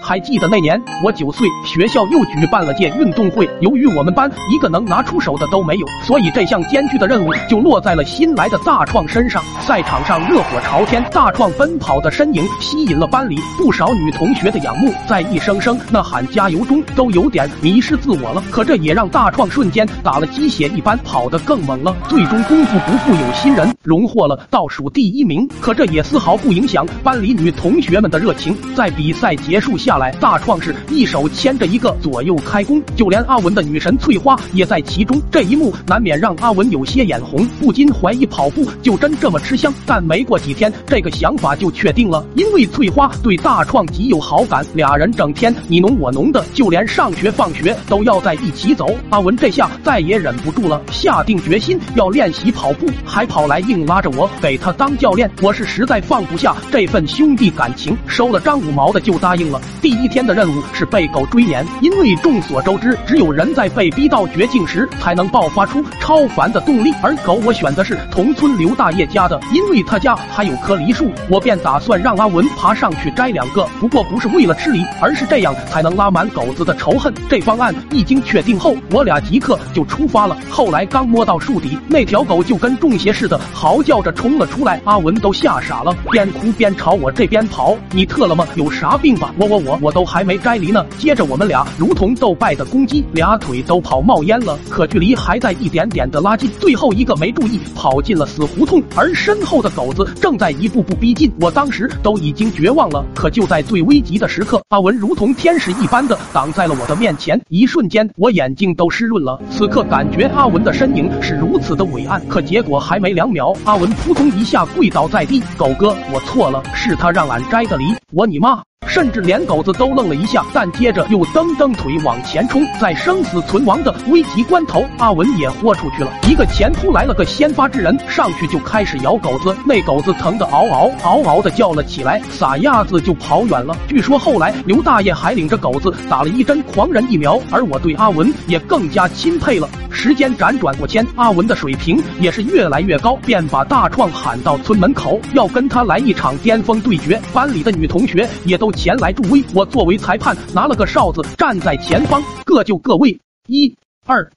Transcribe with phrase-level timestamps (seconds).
[0.00, 3.48] 还记得那年我九岁，学校又举办了届运动会。
[3.60, 9.42] 由于我们班一个能拿出手的都没有，所以这项艰巨的任务就落在了新来的大创身上。
[9.60, 18.42] 赛场上热火朝天，大创奔跑的身影吸引了班里不少女同学的仰慕，在一声声呐喊加油中，都有点迷失自我了。
[18.50, 25.46] 可这也让大创瞬间打了鸡血一般跑得更猛了，最终功夫不负有心人，荣获了倒数第一名。
[25.60, 35.20] 可这也丝毫不影响班里女同学们的热情，在比赛结束下来，大创是一手牵着一个左右开弓，就连阿文的女神翠花也在其中。
[35.30, 39.72] 这一幕难免让阿文有些眼红，不禁怀疑跑步就真这么吃香。
[39.86, 48.88] 但没过几天，这个想法就确定了，因为翠花对大创极有好感，俩人整天你侬我侬的，就连上学放学都要在一起走。
[49.10, 55.30] 阿文这下再也忍不住了，下定决心要练习跑步，还跑来硬拉着我给他当教练。
[55.40, 59.60] 我是实在放不下这份兄弟感情，收了张五毛的就答应了。
[59.80, 66.92] 第一天的任务是被狗追撵，因为众所周知，只有人在被逼到绝境时才能爆发出超凡的动力。
[67.02, 73.68] 而狗我选的是同村刘大爷家的，因为他家还有棵梨树，我便打算让阿文爬上去摘两个。
[73.78, 77.14] 不过不是为了吃梨，而是这样才能拉满狗子的仇恨。
[77.28, 80.36] 这方案一经确定后，我俩即刻就出发了。
[80.50, 87.76] 后来刚摸到树底，那条狗就跟中邪似的嚎叫着冲了出来，阿文都吓傻了，边哭边朝我这边跑。
[87.92, 88.46] 你特了吗？
[88.56, 89.32] 有啥病吧？
[89.38, 90.84] 我我我我都还没摘梨呢。
[90.98, 96.50] 接着我们俩如同斗败的公鸡，俩腿都跑冒烟了，可距离还在一点点的拉近。
[96.58, 101.32] 最后一个没注意跑进了死胡同，而身后的狗子正在一步步逼近。
[101.40, 109.40] 我当时都已经绝望了，可就在最危急的时刻，阿文如同天使一般的挡在了我的面前，一瞬间我眼睛都湿润了。
[109.50, 115.42] 此刻感觉阿文的身影是如此的伟岸，可结果还没两秒，阿文扑通一下跪倒在地。
[115.56, 118.67] 狗哥，我错了，是他让俺摘的梨，我你妈！
[118.86, 122.66] 甚至连狗子都愣了一下，但接着又蹬蹬腿往前冲。
[122.80, 129.54] 在生死存亡的危急关头，阿文也豁出去了，一个前扑来了个先发制人，上去就开始咬狗子。
[129.64, 133.76] 那狗子疼得嗷嗷嗷嗷的叫了起来，撒丫子就跑远了。
[133.86, 139.68] 据说后来刘大爷还领着狗子打了一针狂人疫苗，而我对阿文也更加钦佩了。
[139.90, 147.20] 时间辗转过千，阿文的水平也是越来越高，便把大创喊到村门口，要跟他来一场巅峰对决。
[147.32, 153.74] 班里的女同学也都前来助威，我作为裁判，拿了个哨子，站在前方，各就各位，一、
[154.06, 154.30] 二，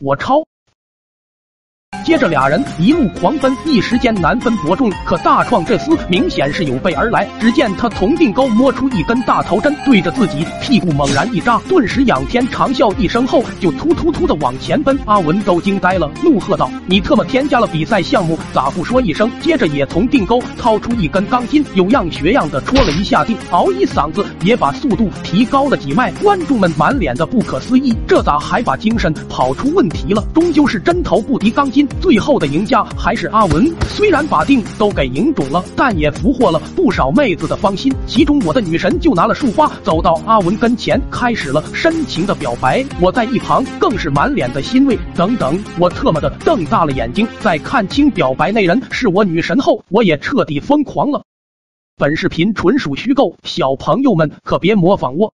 [0.00, 0.44] 我超。
[2.08, 4.90] 接着俩人一路狂奔，一时间难分伯仲。
[5.04, 14.98] 可大创这厮明显是有备而来，只见他从腚沟摸出一根大头针，对着自己屁股猛然一扎，顿时仰天长啸一声后，就突突突的往前奔。
[15.04, 26.10] 阿文都惊呆了，怒喝道：“你特么添加了比赛项目，咋不说一声？”接着也从腚沟掏出一根钢筋，有样学样的戳了一下腚，嗷一嗓子，也把速度提高了几迈。
[26.22, 30.24] 观众们满脸的不可思议，这咋还把精神跑出问题了？
[30.32, 31.86] 终究是针头不敌钢筋。
[32.00, 37.92] 最后的赢家还是阿文，虽然把腚都给赢肿了，但也俘获了不少妹子的芳心。
[38.06, 42.84] 其中我的女神就拿了束花，走到阿文跟前，开始了深情的表白。
[43.00, 44.98] 我在一旁更是满脸的欣慰。
[45.14, 51.22] 等等，我特么的瞪大了眼睛，在看清表白那人是我女神后，我也彻底疯狂了。
[51.96, 55.32] 本视频纯属虚构，小朋友们可别模仿我。